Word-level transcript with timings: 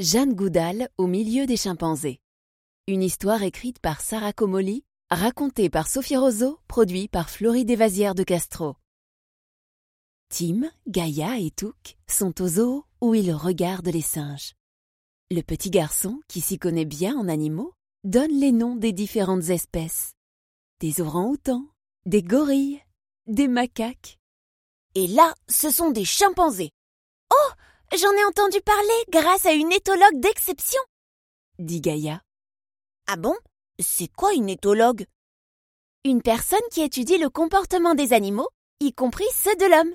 Jeanne 0.00 0.34
Goudal 0.34 0.88
au 0.98 1.06
milieu 1.06 1.46
des 1.46 1.56
chimpanzés. 1.56 2.18
Une 2.88 3.00
histoire 3.00 3.44
écrite 3.44 3.78
par 3.78 4.00
Sarah 4.00 4.32
Comoli, 4.32 4.84
racontée 5.08 5.70
par 5.70 5.86
Sophie 5.86 6.16
Roseau, 6.16 6.58
produit 6.66 7.06
par 7.06 7.30
Florie 7.30 7.64
Desvasières 7.64 8.16
de 8.16 8.24
Castro. 8.24 8.74
Tim, 10.30 10.68
Gaïa 10.88 11.38
et 11.38 11.52
Touk 11.52 11.96
sont 12.08 12.42
au 12.42 12.48
zoo 12.48 12.84
où 13.00 13.14
ils 13.14 13.32
regardent 13.32 13.86
les 13.86 14.02
singes. 14.02 14.54
Le 15.30 15.42
petit 15.42 15.70
garçon, 15.70 16.20
qui 16.26 16.40
s'y 16.40 16.58
connaît 16.58 16.84
bien 16.84 17.16
en 17.16 17.28
animaux, 17.28 17.72
donne 18.02 18.32
les 18.32 18.50
noms 18.50 18.74
des 18.74 18.92
différentes 18.92 19.48
espèces. 19.50 20.14
Des 20.80 21.00
orang-outans, 21.02 21.68
des 22.04 22.24
gorilles, 22.24 22.82
des 23.28 23.46
macaques. 23.46 24.18
Et 24.96 25.06
là, 25.06 25.32
ce 25.48 25.70
sont 25.70 25.92
des 25.92 26.04
chimpanzés. 26.04 26.72
Oh 27.32 27.52
J'en 27.96 28.10
ai 28.10 28.24
entendu 28.24 28.60
parler 28.60 29.04
grâce 29.08 29.46
à 29.46 29.52
une 29.52 29.70
éthologue 29.70 30.18
d'exception, 30.18 30.80
dit 31.60 31.80
Gaïa. 31.80 32.22
Ah 33.06 33.14
bon? 33.14 33.36
C'est 33.78 34.08
quoi 34.08 34.32
une 34.32 34.48
éthologue? 34.48 35.06
Une 36.04 36.20
personne 36.20 36.58
qui 36.72 36.80
étudie 36.80 37.18
le 37.18 37.30
comportement 37.30 37.94
des 37.94 38.12
animaux, 38.12 38.48
y 38.80 38.92
compris 38.92 39.28
ceux 39.32 39.54
de 39.56 39.66
l'homme. 39.66 39.94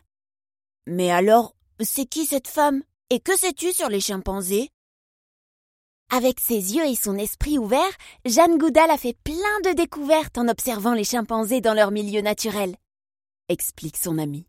Mais 0.85 1.12
alors, 1.12 1.55
c'est 1.81 2.05
qui 2.05 2.25
cette 2.25 2.48
femme? 2.48 2.84
Et 3.09 3.20
que 3.20 3.35
sais-tu 3.38 3.73
sur 3.73 3.89
les 3.89 4.00
chimpanzés? 4.00 4.70
Avec 6.09 6.39
ses 6.39 6.75
yeux 6.75 6.86
et 6.86 6.95
son 6.95 7.17
esprit 7.17 7.59
ouvert, 7.59 7.91
Jeanne 8.23 8.58
Goudal 8.58 8.91
a 8.91 8.97
fait 8.97 9.17
plein 9.25 9.59
de 9.66 9.73
découvertes 9.73 10.38
en 10.38 10.47
observant 10.47 10.94
les 10.94 11.03
chimpanzés 11.03 11.59
dans 11.59 11.73
leur 11.73 11.91
milieu 11.91 12.22
naturel, 12.22 12.77
explique 13.50 13.97
son 13.97 14.17
amie. 14.20 14.47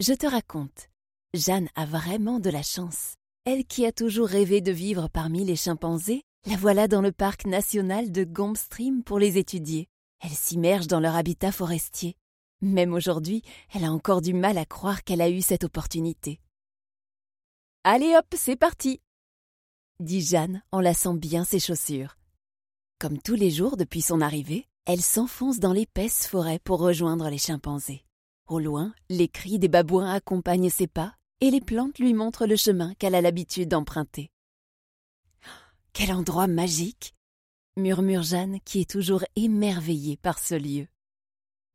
Je 0.00 0.12
te 0.12 0.26
raconte. 0.26 0.90
Jeanne 1.34 1.68
a 1.74 1.86
vraiment 1.86 2.40
de 2.40 2.50
la 2.50 2.62
chance. 2.62 3.14
Elle 3.44 3.64
qui 3.64 3.86
a 3.86 3.92
toujours 3.92 4.28
rêvé 4.28 4.60
de 4.60 4.72
vivre 4.72 5.08
parmi 5.08 5.44
les 5.44 5.56
chimpanzés, 5.56 6.22
la 6.46 6.56
voilà 6.56 6.88
dans 6.88 7.02
le 7.02 7.12
parc 7.12 7.46
national 7.46 8.12
de 8.12 8.24
Gombe 8.24 8.56
pour 9.04 9.18
les 9.18 9.38
étudier. 9.38 9.88
Elle 10.20 10.30
s'immerge 10.30 10.86
dans 10.86 11.00
leur 11.00 11.16
habitat 11.16 11.52
forestier. 11.52 12.16
Même 12.62 12.94
aujourd'hui, 12.94 13.42
elle 13.74 13.84
a 13.84 13.92
encore 13.92 14.22
du 14.22 14.32
mal 14.32 14.58
à 14.58 14.64
croire 14.64 15.04
qu'elle 15.04 15.20
a 15.20 15.28
eu 15.28 15.42
cette 15.42 15.64
opportunité. 15.64 16.40
Allez 17.84 18.16
hop, 18.16 18.26
c'est 18.36 18.56
parti 18.56 19.00
dit 20.00 20.20
Jeanne 20.20 20.62
en 20.72 20.80
lassant 20.80 21.14
bien 21.14 21.44
ses 21.44 21.60
chaussures. 21.60 22.16
Comme 22.98 23.20
tous 23.20 23.34
les 23.34 23.50
jours 23.50 23.76
depuis 23.76 24.02
son 24.02 24.20
arrivée, 24.20 24.66
elle 24.84 25.02
s'enfonce 25.02 25.58
dans 25.58 25.72
l'épaisse 25.72 26.26
forêt 26.26 26.58
pour 26.58 26.80
rejoindre 26.80 27.28
les 27.28 27.38
chimpanzés. 27.38 28.05
Au 28.48 28.60
loin, 28.60 28.94
les 29.08 29.28
cris 29.28 29.58
des 29.58 29.68
babouins 29.68 30.12
accompagnent 30.12 30.70
ses 30.70 30.86
pas 30.86 31.16
et 31.40 31.50
les 31.50 31.60
plantes 31.60 31.98
lui 31.98 32.14
montrent 32.14 32.46
le 32.46 32.56
chemin 32.56 32.94
qu'elle 32.94 33.16
a 33.16 33.20
l'habitude 33.20 33.68
d'emprunter. 33.68 34.30
Quel 35.92 36.12
endroit 36.12 36.46
magique 36.46 37.14
murmure 37.76 38.22
Jeanne 38.22 38.60
qui 38.64 38.80
est 38.80 38.90
toujours 38.90 39.24
émerveillée 39.34 40.16
par 40.16 40.38
ce 40.38 40.54
lieu. 40.54 40.86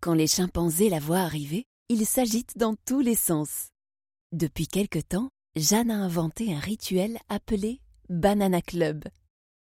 Quand 0.01 0.13
les 0.13 0.27
chimpanzés 0.27 0.89
la 0.89 0.99
voient 0.99 1.19
arriver, 1.19 1.65
ils 1.89 2.05
s'agitent 2.05 2.57
dans 2.57 2.75
tous 2.85 3.01
les 3.01 3.15
sens. 3.15 3.69
Depuis 4.31 4.67
quelque 4.67 4.99
temps, 4.99 5.29
Jeanne 5.57 5.91
a 5.91 5.97
inventé 5.97 6.55
un 6.55 6.59
rituel 6.59 7.19
appelé 7.27 7.81
Banana 8.09 8.61
Club. 8.61 9.03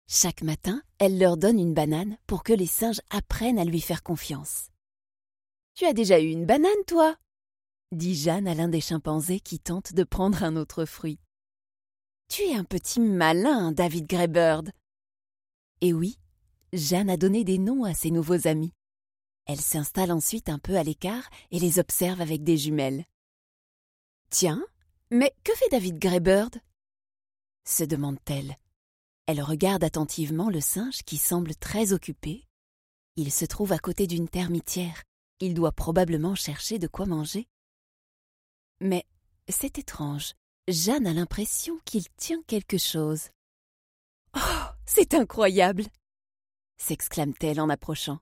Chaque 0.08 0.42
matin, 0.42 0.82
elle 0.98 1.18
leur 1.18 1.36
donne 1.36 1.60
une 1.60 1.74
banane 1.74 2.18
pour 2.26 2.42
que 2.42 2.52
les 2.52 2.66
singes 2.66 3.00
apprennent 3.10 3.58
à 3.58 3.64
lui 3.64 3.80
faire 3.80 4.02
confiance. 4.02 4.70
Tu 5.78 5.86
as 5.86 5.92
déjà 5.92 6.18
eu 6.18 6.26
une 6.26 6.44
banane, 6.44 6.84
toi? 6.88 7.16
dit 7.92 8.16
Jeanne 8.16 8.48
à 8.48 8.54
l'un 8.54 8.66
des 8.66 8.80
chimpanzés 8.80 9.38
qui 9.38 9.60
tente 9.60 9.92
de 9.92 10.02
prendre 10.02 10.42
un 10.42 10.56
autre 10.56 10.84
fruit. 10.84 11.20
Tu 12.28 12.42
es 12.42 12.56
un 12.56 12.64
petit 12.64 12.98
malin, 12.98 13.70
David 13.70 14.08
Greybird. 14.08 14.72
Et 15.80 15.92
oui, 15.92 16.18
Jeanne 16.72 17.08
a 17.08 17.16
donné 17.16 17.44
des 17.44 17.58
noms 17.58 17.84
à 17.84 17.94
ses 17.94 18.10
nouveaux 18.10 18.48
amis. 18.48 18.72
Elle 19.46 19.60
s'installe 19.60 20.10
ensuite 20.10 20.48
un 20.48 20.58
peu 20.58 20.76
à 20.76 20.82
l'écart 20.82 21.30
et 21.52 21.60
les 21.60 21.78
observe 21.78 22.20
avec 22.20 22.42
des 22.42 22.56
jumelles. 22.56 23.04
Tiens, 24.30 24.66
mais 25.12 25.32
que 25.44 25.54
fait 25.54 25.68
David 25.70 26.00
Greybird? 26.00 26.56
se 27.64 27.84
demande-t-elle. 27.84 28.56
Elle 29.26 29.42
regarde 29.42 29.84
attentivement 29.84 30.50
le 30.50 30.60
singe 30.60 31.04
qui 31.04 31.18
semble 31.18 31.54
très 31.54 31.92
occupé. 31.92 32.48
Il 33.14 33.30
se 33.30 33.44
trouve 33.44 33.70
à 33.70 33.78
côté 33.78 34.08
d'une 34.08 34.28
termitière. 34.28 35.04
Il 35.40 35.54
doit 35.54 35.72
probablement 35.72 36.34
chercher 36.34 36.78
de 36.78 36.88
quoi 36.88 37.06
manger. 37.06 37.46
Mais 38.80 39.04
c'est 39.48 39.78
étrange. 39.78 40.34
Jeanne 40.68 41.06
a 41.06 41.12
l'impression 41.12 41.78
qu'il 41.84 42.08
tient 42.16 42.42
quelque 42.46 42.78
chose. 42.78 43.30
Oh, 44.36 44.40
c'est 44.84 45.14
incroyable 45.14 45.84
s'exclame-t-elle 46.78 47.60
en 47.60 47.68
approchant. 47.68 48.18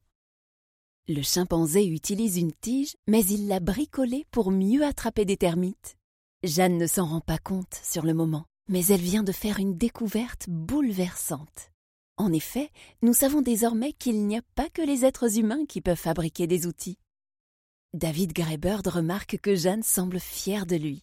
Le 1.08 1.22
chimpanzé 1.22 1.86
utilise 1.86 2.36
une 2.36 2.52
tige, 2.52 2.96
mais 3.06 3.24
il 3.24 3.46
l'a 3.46 3.60
bricolée 3.60 4.26
pour 4.32 4.50
mieux 4.50 4.84
attraper 4.84 5.24
des 5.24 5.36
termites. 5.36 5.96
Jeanne 6.42 6.78
ne 6.78 6.86
s'en 6.86 7.06
rend 7.06 7.20
pas 7.20 7.38
compte 7.38 7.80
sur 7.84 8.04
le 8.04 8.14
moment, 8.14 8.46
mais 8.68 8.84
elle 8.86 9.00
vient 9.00 9.22
de 9.22 9.32
faire 9.32 9.60
une 9.60 9.76
découverte 9.76 10.46
bouleversante. 10.48 11.70
En 12.16 12.32
effet, 12.32 12.70
nous 13.02 13.12
savons 13.12 13.42
désormais 13.42 13.92
qu'il 13.92 14.26
n'y 14.26 14.38
a 14.38 14.42
pas 14.54 14.68
que 14.70 14.82
les 14.82 15.04
êtres 15.04 15.38
humains 15.38 15.66
qui 15.66 15.80
peuvent 15.80 15.96
fabriquer 15.96 16.46
des 16.46 16.66
outils. 16.66 16.98
David 17.96 18.34
Greybird 18.34 18.86
remarque 18.88 19.38
que 19.38 19.54
Jeanne 19.54 19.82
semble 19.82 20.20
fière 20.20 20.66
de 20.66 20.76
lui. 20.76 21.02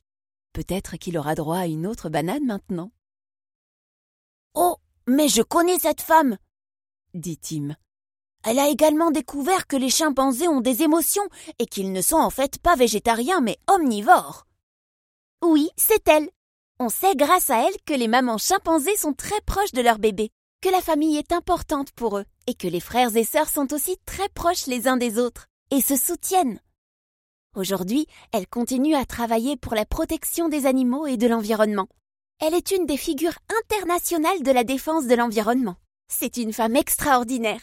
Peut-être 0.54 0.96
qu'il 0.98 1.18
aura 1.18 1.34
droit 1.34 1.58
à 1.58 1.66
une 1.66 1.88
autre 1.88 2.08
banane 2.08 2.46
maintenant. 2.46 2.92
Oh, 4.54 4.78
mais 5.08 5.28
je 5.28 5.42
connais 5.42 5.80
cette 5.80 6.02
femme 6.02 6.38
dit 7.16 7.40
Tim. 7.40 7.76
Elle 8.46 8.59
a 8.59 8.70
également 8.70 9.09
découvert 9.09 9.66
que 9.66 9.76
les 9.76 9.90
chimpanzés 9.90 10.48
ont 10.48 10.62
des 10.62 10.84
émotions 10.84 11.28
et 11.58 11.66
qu'ils 11.66 11.94
ne 11.94 12.02
sont 12.03 12.18
en 12.18 12.30
fait 12.30 12.59
pas 12.59 12.76
végétariens 12.76 13.42
mais 13.42 13.58
omnivores. 13.66 14.46
Oui, 15.44 15.72
c'est 15.76 16.08
elle. 16.08 16.30
On 16.80 16.90
sait 16.90 17.16
grâce 17.16 17.50
à 17.50 17.68
elle 17.68 17.82
que 17.88 17.96
les 17.96 18.08
mamans 18.08 18.38
chimpanzés 18.38 18.98
sont 18.98 19.14
très 19.14 19.42
proches 19.42 19.72
de 19.72 19.82
leurs 19.82 19.98
bébés, 19.98 20.30
que 20.62 20.70
la 20.70 20.82
famille 20.82 21.18
est 21.18 21.32
importante 21.32 21.92
pour 21.94 22.20
eux 22.20 22.26
et 22.46 22.53
que 22.53 22.68
les 22.68 22.80
frères 22.80 23.18
et 23.18 23.24
sœurs 23.24 23.50
sont 23.50 23.74
aussi 23.74 23.98
très 24.06 24.30
proches 24.30 24.68
les 24.68 24.88
uns 24.88 24.98
des 24.98 25.18
autres 25.18 25.48
et 25.72 25.82
se 25.82 25.96
soutiennent. 25.96 26.59
Aujourd'hui, 27.56 28.08
elle 28.31 28.47
continue 28.47 28.96
à 28.96 29.06
travailler 29.06 29.58
pour 29.58 29.75
la 29.75 29.86
protection 29.86 30.50
des 30.50 30.66
animaux 30.66 31.06
et 31.06 31.18
de 31.18 31.28
l'environnement. 31.28 31.88
Elle 32.40 32.56
est 32.56 32.72
une 32.72 32.88
des 32.88 32.97
figures 32.97 33.38
internationales 33.62 34.41
de 34.41 34.52
la 34.52 34.64
défense 34.64 35.06
de 35.06 35.14
l'environnement. 35.14 35.75
C'est 36.08 36.38
une 36.38 36.52
femme 36.52 36.75
extraordinaire. 36.75 37.62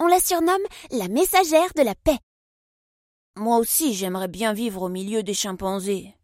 On 0.00 0.06
la 0.06 0.20
surnomme 0.20 0.62
la 0.90 1.08
messagère 1.08 1.72
de 1.76 1.82
la 1.82 1.94
paix. 1.94 2.18
Moi 3.36 3.58
aussi, 3.58 3.92
j'aimerais 3.92 4.28
bien 4.28 4.54
vivre 4.54 4.82
au 4.82 4.88
milieu 4.88 5.22
des 5.22 5.34
chimpanzés. 5.34 6.14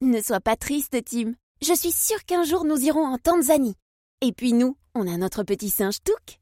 Ne 0.00 0.22
sois 0.22 0.40
pas 0.40 0.56
triste, 0.56 0.96
Tim. 1.04 1.34
Je 1.60 1.74
suis 1.74 1.92
sûre 1.92 2.24
qu'un 2.24 2.44
jour 2.44 2.64
nous 2.64 2.80
irons 2.80 3.04
en 3.04 3.18
Tanzanie. 3.18 3.76
Et 4.22 4.32
puis 4.32 4.54
nous, 4.54 4.76
on 4.94 5.06
a 5.06 5.16
notre 5.18 5.42
petit 5.42 5.70
singe 5.70 5.98
Touk. 6.02 6.40